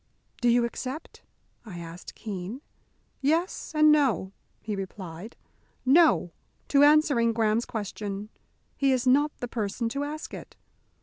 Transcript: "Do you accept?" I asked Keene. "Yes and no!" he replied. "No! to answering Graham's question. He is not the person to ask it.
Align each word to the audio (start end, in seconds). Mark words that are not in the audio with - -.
"Do 0.41 0.49
you 0.49 0.65
accept?" 0.65 1.21
I 1.63 1.77
asked 1.77 2.15
Keene. 2.15 2.61
"Yes 3.21 3.71
and 3.75 3.91
no!" 3.91 4.31
he 4.59 4.75
replied. 4.75 5.37
"No! 5.85 6.31
to 6.69 6.81
answering 6.83 7.33
Graham's 7.33 7.65
question. 7.65 8.29
He 8.75 8.91
is 8.91 9.05
not 9.05 9.31
the 9.37 9.47
person 9.47 9.89
to 9.89 10.03
ask 10.03 10.33
it. 10.33 10.55